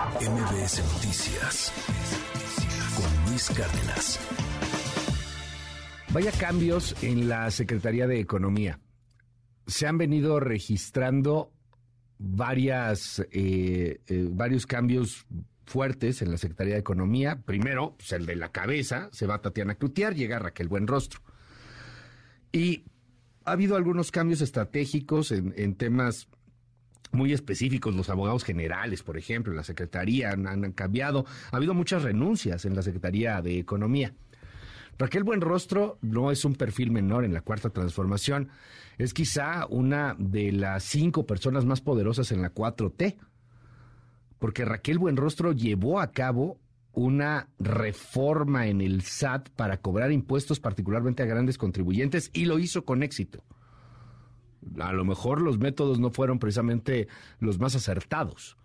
[0.00, 1.72] MBS Noticias
[2.96, 4.18] con Luis Cárdenas.
[6.14, 8.80] Vaya cambios en la Secretaría de Economía.
[9.66, 11.52] Se han venido registrando
[12.16, 15.26] varias, eh, eh, varios cambios
[15.66, 17.42] fuertes en la Secretaría de Economía.
[17.44, 21.20] Primero, pues, el de la cabeza, se va Tatiana Cloutier, llega Raquel Buenrostro.
[22.52, 22.84] Y
[23.44, 26.26] ha habido algunos cambios estratégicos en, temas
[27.12, 31.26] muy específicos, los abogados generales, por ejemplo, la Secretaría han, cambiado.
[31.50, 34.14] Ha habido muchas renuncias en la Secretaría de Economía.
[34.98, 38.48] Raquel Buenrostro no es un perfil menor en la cuarta transformación.
[38.98, 43.16] Es quizá una de las cinco personas más poderosas en la 4T.
[44.38, 46.58] Porque Raquel Buenrostro llevó a cabo
[46.92, 52.84] una reforma en el SAT para cobrar impuestos particularmente a grandes contribuyentes y lo hizo
[52.84, 53.42] con éxito.
[54.80, 58.56] A lo mejor los métodos no fueron precisamente los más acertados.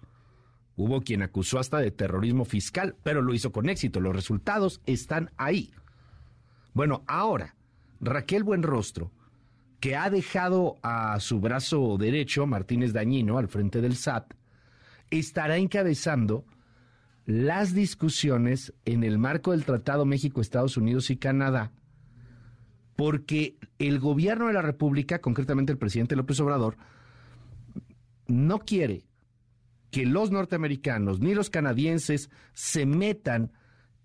[0.77, 4.02] Hubo quien acusó hasta de terrorismo fiscal, pero lo hizo con éxito.
[4.02, 5.71] Los resultados están ahí.
[6.74, 7.55] Bueno, ahora,
[8.02, 9.12] Raquel Buenrostro,
[9.79, 14.34] que ha dejado a su brazo derecho, Martínez Dañino, al frente del SAT,
[15.09, 16.46] estará encabezando
[17.26, 21.71] las discusiones en el marco del Tratado México, Estados Unidos y Canadá,
[22.96, 26.77] porque el gobierno de la República, concretamente el presidente López Obrador,
[28.27, 29.05] no quiere
[29.91, 33.52] que los norteamericanos ni los canadienses se metan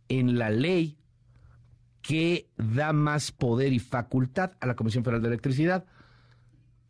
[0.08, 0.98] en la ley
[2.02, 5.84] que da más poder y facultad a la Comisión Federal de Electricidad,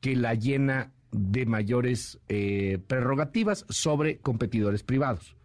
[0.01, 5.37] que la llena de mayores eh, prerrogativas sobre competidores privados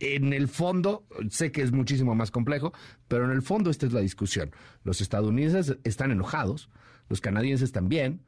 [0.00, 2.72] en el fondo, sé que es muchísimo más complejo,
[3.08, 4.50] pero en el fondo esta es la discusión.
[4.82, 6.68] Los estadounidenses están enojados,
[7.08, 8.20] los canadienses también,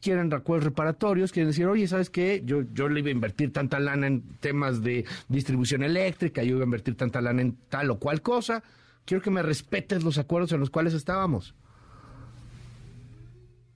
[0.00, 2.42] quieren recuerdos reparatorios, quieren decir, oye, ¿sabes qué?
[2.44, 6.62] Yo, yo le iba a invertir tanta lana en temas de distribución eléctrica, yo iba
[6.62, 8.62] a invertir tanta lana en tal o cual cosa,
[9.04, 11.54] quiero que me respetes los acuerdos en los cuales estábamos.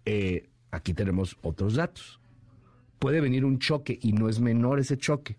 [0.04, 2.20] Eh, aquí tenemos otros datos.
[2.98, 5.38] Puede venir un choque y no es menor ese choque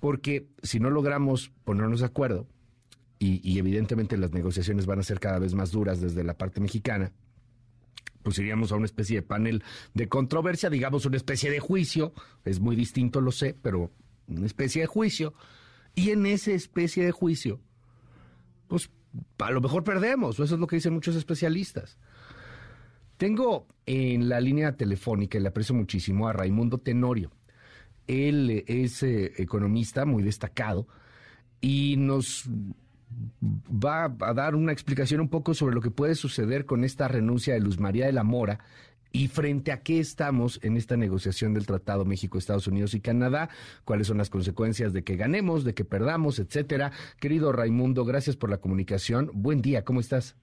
[0.00, 2.48] porque si no logramos ponernos de acuerdo,
[3.22, 7.12] y, evidentemente las negociaciones van a ser cada vez más duras desde la parte mexicana,
[8.22, 9.62] pues iríamos a una especie de panel
[9.92, 12.14] de controversia, digamos una especie de juicio,
[12.46, 13.90] es muy distinto, lo sé, pero
[14.26, 15.34] una especie de juicio,
[15.94, 17.60] y en esa especie de juicio,
[18.68, 18.90] pues
[19.38, 21.98] a lo mejor perdemos, eso es lo que dicen muchos especialistas.
[23.18, 27.30] Tengo en la línea telefónica, y le aprecio muchísimo, a Raimundo Tenorio.
[28.10, 30.88] Él es eh, economista muy destacado
[31.60, 32.44] y nos
[33.48, 37.54] va a dar una explicación un poco sobre lo que puede suceder con esta renuncia
[37.54, 38.58] de Luz María de la Mora
[39.12, 43.48] y frente a qué estamos en esta negociación del Tratado México, Estados Unidos y Canadá,
[43.84, 46.90] cuáles son las consecuencias de que ganemos, de que perdamos, etcétera.
[47.20, 49.30] Querido Raimundo, gracias por la comunicación.
[49.34, 50.34] Buen día, ¿cómo estás?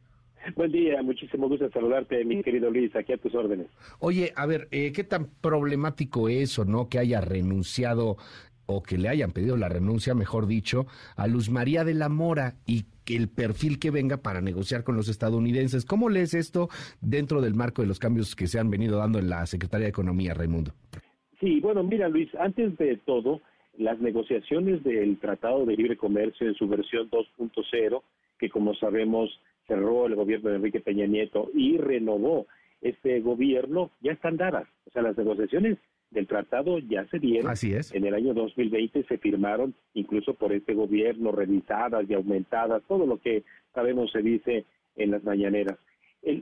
[0.56, 3.68] Buen día, muchísimo gusto saludarte, mi querido Luis, aquí a tus órdenes.
[4.00, 8.18] Oye, a ver, eh, ¿qué tan problemático es o no que haya renunciado
[8.66, 12.56] o que le hayan pedido la renuncia, mejor dicho, a Luz María de la Mora
[12.66, 15.85] y que el perfil que venga para negociar con los estadounidenses?
[15.85, 16.69] ¿Cómo lees esto
[17.02, 19.91] dentro del marco de los cambios que se han venido dando en la Secretaría de
[19.91, 20.72] Economía, Raimundo?
[21.40, 23.41] Sí, bueno, mira, Luis, antes de todo,
[23.78, 28.02] las negociaciones del Tratado de Libre Comercio en su versión 2.0,
[28.40, 29.29] que como sabemos
[29.67, 32.47] cerró el gobierno de Enrique Peña Nieto y renovó
[32.81, 34.67] este gobierno, ya están dadas.
[34.85, 35.78] O sea, las negociaciones
[36.11, 37.51] del tratado ya se dieron.
[37.51, 37.94] Así es.
[37.94, 43.19] En el año 2020 se firmaron, incluso por este gobierno, revisadas y aumentadas, todo lo
[43.19, 45.78] que sabemos se dice en las mañaneras.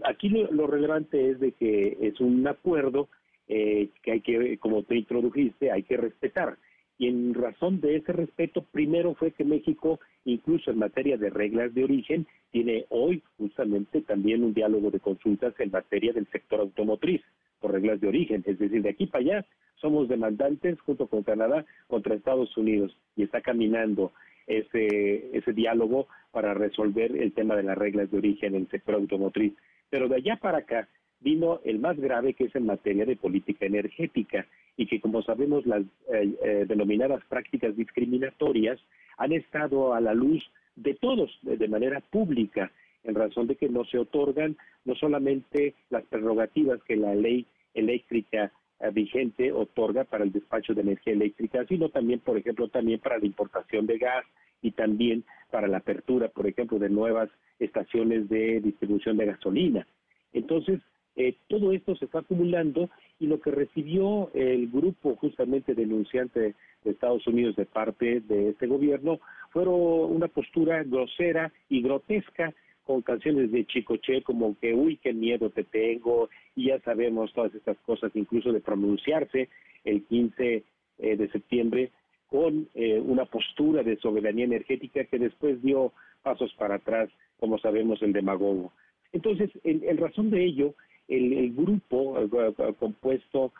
[0.03, 3.09] aquí lo, relevante es de que es un acuerdo
[3.47, 6.57] eh, que hay que, como te introdujiste, hay que respetar.
[6.97, 11.73] Y en razón de ese respeto, primero fue que México, incluso en materia de reglas
[11.73, 17.21] de origen, tiene hoy justamente también un diálogo de consultas en materia del sector automotriz
[17.59, 18.43] por reglas de origen.
[18.45, 19.45] Es decir, de aquí para allá
[19.75, 24.13] somos demandantes junto con Canadá contra Estados Unidos y está caminando
[24.47, 28.95] ese, ese diálogo para resolver el tema de las reglas de origen en el sector
[28.95, 29.53] automotriz.
[29.89, 30.87] Pero de allá para acá
[31.19, 34.45] vino el más grave que es en materia de política energética
[34.77, 35.83] y que como sabemos las
[36.13, 38.79] eh, eh, denominadas prácticas discriminatorias
[39.17, 40.43] han estado a la luz
[40.75, 42.71] de todos de manera pública
[43.03, 48.51] en razón de que no se otorgan no solamente las prerrogativas que la ley eléctrica
[48.79, 53.17] eh, vigente otorga para el despacho de energía eléctrica, sino también, por ejemplo, también para
[53.17, 54.25] la importación de gas
[54.61, 57.29] y también para la apertura, por ejemplo, de nuevas
[57.59, 59.87] estaciones de distribución de gasolina.
[60.33, 60.81] Entonces,
[61.15, 62.89] Eh, todo esto se fue acumulando
[63.19, 68.67] y lo que recibió el grupo justamente denunciante de Estados Unidos de parte de este
[68.67, 69.19] gobierno
[69.51, 72.53] fueron una postura grosera y grotesca
[72.85, 77.53] con canciones de Chicoche como que, uy, qué miedo te tengo, y ya sabemos todas
[77.55, 79.49] estas cosas, incluso de pronunciarse
[79.83, 80.63] el 15
[80.99, 81.91] eh, de septiembre
[82.27, 87.09] con eh, una postura de soberanía energética que después dio pasos para atrás,
[87.39, 88.71] como sabemos, el demagogo.
[89.13, 90.73] Entonces, en, razón de ello,
[91.07, 93.53] el, grupo eh, compuesto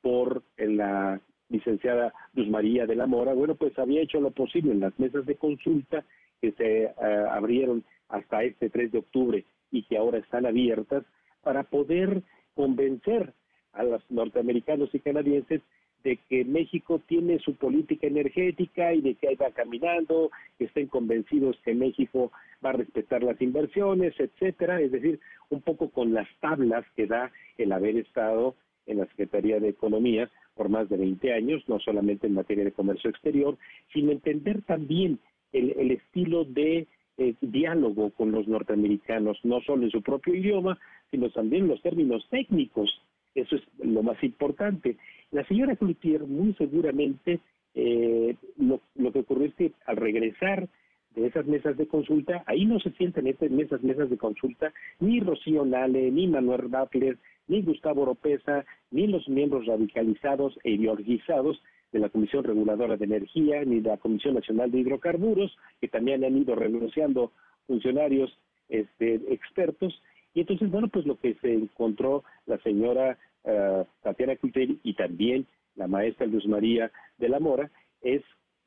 [0.00, 4.80] por la licenciada Luz María de la Mora, bueno, pues había hecho lo posible en
[4.80, 6.04] las mesas de consulta
[6.40, 6.90] que se
[7.30, 11.04] abrieron hasta este 3 de octubre y que ahora están abiertas
[11.42, 12.22] para poder
[12.54, 13.32] convencer
[13.72, 15.62] a los norteamericanos y canadienses
[16.04, 20.86] de que México tiene su política energética y de que ahí va caminando, que estén
[20.86, 22.32] convencidos que México
[22.64, 25.20] va a respetar las inversiones, etcétera, es decir,
[25.50, 28.54] un poco con las tablas que da el haber estado
[28.86, 32.72] en la Secretaría de Economía por más de 20 años, no solamente en materia de
[32.72, 33.56] comercio exterior,
[33.92, 35.18] sino entender también
[35.52, 36.86] el, el estilo de
[37.18, 40.78] eh, diálogo con los norteamericanos, no solo en su propio idioma,
[41.10, 42.90] sino también los términos técnicos.
[43.34, 44.96] Eso es lo más importante.
[45.30, 47.40] La señora Cloutier, muy seguramente,
[47.74, 48.80] eh, lo,
[49.12, 50.68] que ocurrió es que al regresar
[51.14, 55.20] de esas mesas de consulta, ahí no se sienten en esas mesas de consulta ni
[55.20, 57.18] Rocío Nale, ni Manuel Butler,
[57.48, 61.62] ni Gustavo Oropesa, ni los miembros radicalizados e ideologizados
[61.92, 66.36] de la Comisión Reguladora de Energía ni la Comisión Nacional de Hidrocarburos, que también han
[66.36, 67.32] ido renunciando
[67.66, 68.36] funcionarios
[68.68, 70.02] este, expertos.
[70.34, 75.46] Y entonces, bueno, pues lo que se encontró la señora uh, Tatiana Culteri y también
[75.76, 77.70] la maestra Luz María de la Mora
[78.02, 78.22] es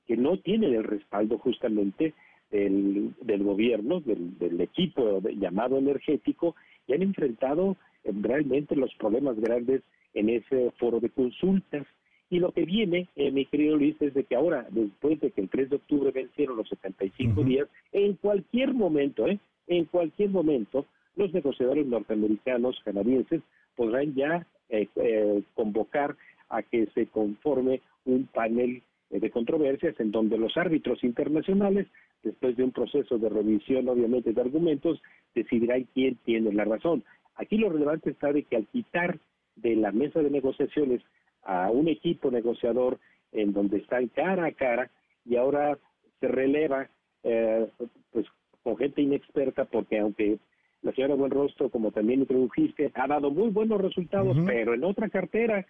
[0.08, 2.14] que no tienen el respaldo justamente
[2.52, 6.56] del, del gobierno, del, del equipo llamado energético,
[6.88, 9.82] y han enfrentado eh, realmente los problemas grandes
[10.14, 11.86] en ese foro de consultas.
[12.30, 15.42] Y lo que viene, eh, mi querido Luis, es de que ahora, después de que
[15.42, 19.40] el 3 de octubre vencieron los 75 días, en cualquier momento, ¿eh?
[19.68, 20.86] en cualquier momento,
[21.16, 23.42] los negociadores norteamericanos, canadienses,
[23.76, 26.16] podrán ya eh, eh, convocar
[26.50, 31.88] a que se conforme un panel de controversias en donde los árbitros internacionales,
[32.24, 35.02] después de un proceso de revisión, obviamente, de argumentos,
[35.34, 37.04] decidirán quién tiene la razón.
[37.36, 39.20] Aquí lo relevante está de que al quitar
[39.56, 41.02] de la mesa de negociaciones
[41.44, 43.00] a un equipo negociador
[43.32, 44.90] en donde están cara a cara
[45.26, 45.78] y ahora
[46.20, 46.90] se releva
[47.24, 47.68] eh,
[48.12, 48.26] pues
[48.64, 50.40] con gente inexperta porque aunque
[50.86, 55.66] la señora Buenrostro, como también introdujiste, ha dado muy buenos resultados, pero en otra cartera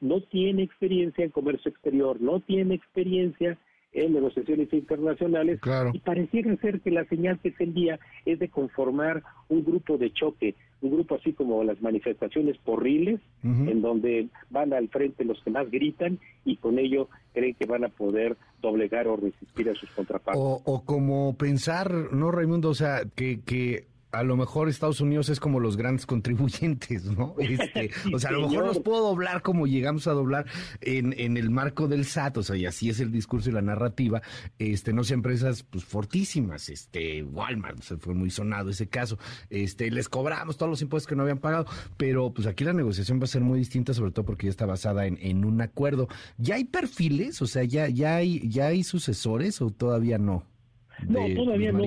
[0.00, 3.58] no tiene experiencia en comercio exterior, no tiene experiencia
[3.92, 5.60] en negociaciones internacionales
[5.92, 10.12] y pareciera ser que la señal que se envía es de conformar un grupo de
[10.12, 15.50] choque, un grupo así como las manifestaciones porriles, en donde van al frente los que
[15.50, 19.90] más gritan y con ello creen que van a poder doblegar o resistir a sus
[19.90, 20.40] contrapartes.
[20.42, 22.70] O, o como pensar, ¿no, Raimundo?
[22.70, 27.34] O sea, que, que a lo mejor Estados Unidos es como los grandes contribuyentes, ¿no?
[27.50, 30.46] Este, o sea, a lo mejor los puedo doblar como llegamos a doblar
[30.80, 33.62] en, en el marco del SAT, o sea, y así es el discurso y la
[33.62, 34.22] narrativa,
[34.58, 39.18] este, no sé, empresas pues fortísimas, este, Walmart, se fue muy sonado ese caso,
[39.48, 41.66] este, les cobramos todos los impuestos que no habían pagado,
[41.96, 44.66] pero pues aquí la negociación va a ser muy distinta, sobre todo porque ya está
[44.66, 46.08] basada en, en un acuerdo.
[46.38, 47.42] ¿Ya hay perfiles?
[47.42, 50.44] O sea, ya, ya hay, ya hay sucesores o todavía no?
[51.08, 51.82] No, todavía no.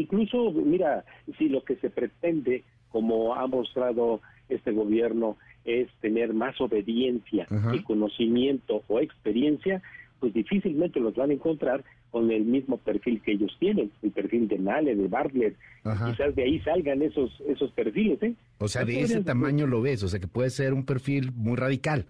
[0.00, 1.04] Incluso, mira,
[1.38, 7.82] si lo que se pretende, como ha mostrado este gobierno, es tener más obediencia y
[7.82, 9.82] conocimiento o experiencia,
[10.20, 14.48] pues difícilmente los van a encontrar con el mismo perfil que ellos tienen, el perfil
[14.48, 18.34] de Nale, de Bartlett, quizás de ahí salgan esos esos perfiles, ¿eh?
[18.58, 21.56] O sea, de ese tamaño lo ves, o sea, que puede ser un perfil muy
[21.56, 22.06] radical.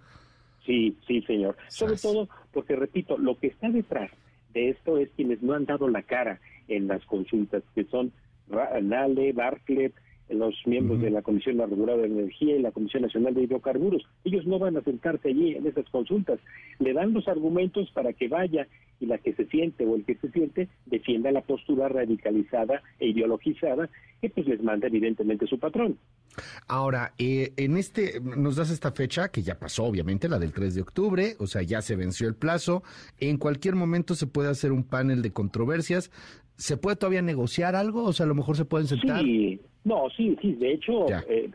[0.64, 1.56] Sí, sí, señor.
[1.68, 4.10] Sobre todo porque, repito, lo que está detrás
[4.52, 8.12] de esto es quienes no han dado la cara en las consultas, que son
[8.48, 9.94] Nale, Bartlett,
[10.28, 14.02] los miembros de la Comisión Reguladora de Energía y la Comisión Nacional de Hidrocarburos.
[14.24, 16.38] Ellos no van a sentarse allí en esas consultas.
[16.78, 18.68] Le dan los argumentos para que vaya
[19.00, 23.08] y la que se siente o el que se siente defienda la postura radicalizada e
[23.08, 23.88] ideologizada
[24.20, 25.96] que pues les manda evidentemente su patrón.
[26.66, 30.74] Ahora, eh, en este, nos das esta fecha que ya pasó, obviamente, la del 3
[30.74, 32.82] de octubre, o sea, ya se venció el plazo.
[33.18, 36.10] En cualquier momento se puede hacer un panel de controversias.
[36.58, 38.04] ¿Se puede todavía negociar algo?
[38.04, 39.22] O sea, a lo mejor se pueden sentar.
[39.22, 41.50] Sí, no, sí, sí, de hecho, eh,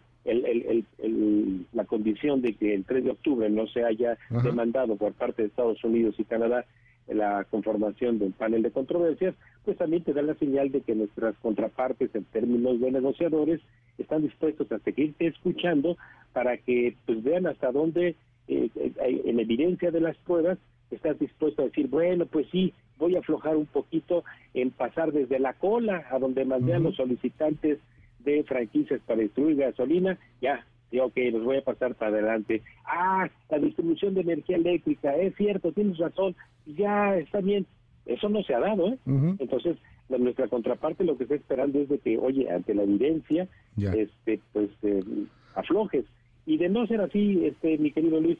[1.74, 5.50] la condición de que el 3 de octubre no se haya demandado por parte de
[5.50, 6.65] Estados Unidos y Canadá
[7.07, 11.36] la conformación del panel de controversias, pues también te da la señal de que nuestras
[11.39, 13.60] contrapartes en términos de negociadores
[13.98, 15.98] están dispuestos a seguirte escuchando
[16.31, 18.15] para que pues vean hasta dónde,
[18.48, 20.57] eh, eh, en evidencia de las pruebas,
[20.91, 24.23] estás dispuesto a decir, bueno, pues sí, voy a aflojar un poquito
[24.53, 27.79] en pasar desde la cola a donde mandé a los solicitantes
[28.19, 32.62] de franquicias para distribuir gasolina, ya, sí, ok, los voy a pasar para adelante.
[32.85, 36.35] Ah, la distribución de energía eléctrica, es cierto, tienes razón,
[36.65, 37.65] ya está bien.
[38.05, 38.97] Eso no se ha dado, ¿eh?
[39.05, 39.77] Entonces,
[40.09, 43.47] nuestra contraparte lo que está esperando es de que, oye, ante la evidencia,
[43.77, 45.01] este, pues eh,
[45.55, 46.05] aflojes.
[46.45, 48.38] Y de no ser así, este, mi querido Luis,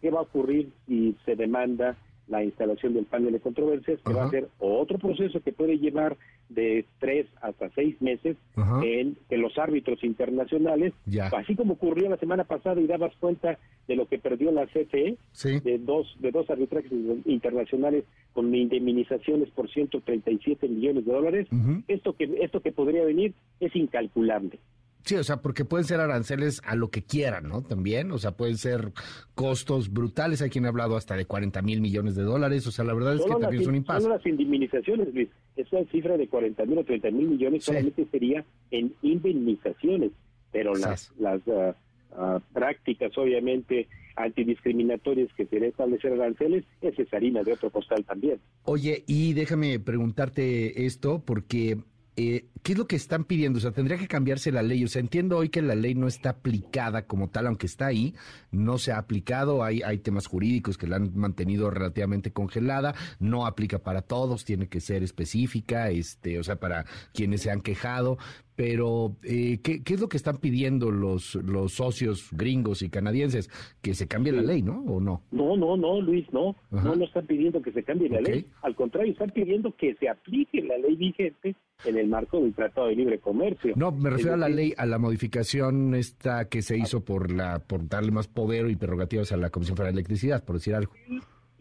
[0.00, 1.96] ¿qué va a ocurrir si se demanda
[2.30, 6.16] la instalación del panel de controversias, que va a ser otro proceso que puede llevar
[6.48, 8.36] de tres hasta seis meses
[8.82, 10.92] en que los árbitros internacionales,
[11.32, 13.58] así como ocurrió la semana pasada y dabas cuenta
[13.88, 15.16] de lo que perdió la CFE,
[15.64, 16.92] de dos de dos arbitrajes
[17.24, 21.48] internacionales con indemnizaciones por 137 millones de dólares,
[21.88, 24.58] esto que esto que podría venir es incalculable.
[25.04, 27.62] Sí, o sea, porque pueden ser aranceles a lo que quieran, ¿no?
[27.62, 28.92] También, o sea, pueden ser
[29.34, 30.42] costos brutales.
[30.42, 32.66] Hay quien ha hablado hasta de 40 mil millones de dólares.
[32.66, 34.02] O sea, la verdad es que también es un impasse.
[34.02, 35.28] Solo las indemnizaciones, Luis.
[35.56, 40.12] Esa cifra de 40 mil o 30 mil millones solamente sería en indemnizaciones.
[40.52, 41.74] Pero las, las ah,
[42.12, 48.38] ah, prácticas, obviamente, antidiscriminatorias que quiere establecer aranceles, esa es harina de otro costal también.
[48.64, 51.78] Oye, y déjame preguntarte esto, porque
[52.16, 53.58] eh, ¿qué es lo que están pidiendo?
[53.58, 54.84] O sea, tendría que cambiarse la ley.
[54.84, 58.14] O sea, entiendo hoy que la ley no está aplicada como tal, aunque está ahí,
[58.50, 59.62] no se ha aplicado.
[59.64, 62.94] Hay, hay temas jurídicos que la han mantenido relativamente congelada.
[63.18, 67.60] No aplica para todos, tiene que ser específica, este, o sea, para quienes se han
[67.60, 68.18] quejado.
[68.60, 73.48] Pero, eh, ¿qué, es lo que están pidiendo los, los socios gringos y canadienses?
[73.80, 74.82] Que se cambie la ley, ¿no?
[74.82, 75.22] ¿O no?
[75.30, 76.54] No, no, no, Luis, no.
[76.70, 78.44] No, no están pidiendo que se cambie la ley.
[78.60, 82.88] Al contrario, están pidiendo que se aplique la ley vigente en el marco del Tratado
[82.88, 83.72] de Libre Comercio.
[83.76, 87.60] No, me refiero a la ley, a la modificación esta que se hizo por la
[87.60, 90.92] por darle más poder y prerrogativas a la Comisión Federal de Electricidad, por decir algo.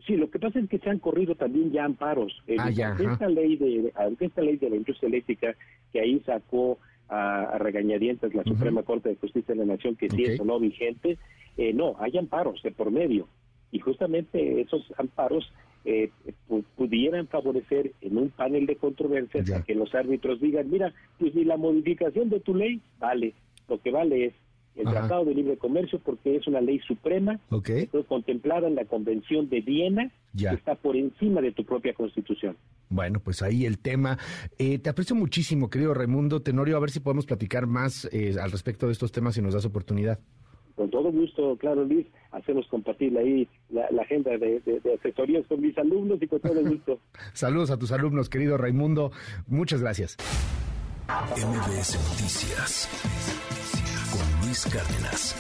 [0.06, 2.44] Sí, lo que pasa es que se han corrido también ya amparos.
[2.58, 5.56] Ah, ya, esta ley de, esta ley de la industria eléctrica
[5.94, 6.78] que ahí sacó
[7.10, 10.60] a, regañadientes la Suprema Corte de Justicia de la Nación que sí es o no
[10.60, 11.18] vigente,
[11.58, 13.28] eh, no, hay amparos de por medio.
[13.72, 15.52] Y justamente esos amparos
[15.86, 16.12] eh,
[16.76, 21.44] pudieran favorecer en un panel de controversias a que los árbitros digan, mira, pues ni
[21.44, 23.34] la modificación de tu ley vale,
[23.68, 24.34] lo que vale es
[24.76, 27.40] el Tratado de Libre Comercio porque es una ley suprema,
[28.08, 32.56] contemplada en la Convención de Viena, que está por encima de tu propia Constitución.
[32.90, 34.18] Bueno, pues ahí el tema.
[34.58, 38.52] Eh, te aprecio muchísimo, querido Raimundo Tenorio, a ver si podemos platicar más eh, al
[38.52, 40.20] respecto de estos temas si nos das oportunidad.
[40.76, 45.78] Con todo gusto, claro, Luis, hacemos compartir ahí la, agenda de, de, asesorías con mis
[45.78, 47.00] alumnos y con todo gusto.
[47.34, 49.12] Saludos a tus alumnos, querido Raimundo.
[49.46, 50.16] Muchas gracias.
[51.36, 53.79] MBS Noticias
[54.50, 55.36] Luis Cárdenas.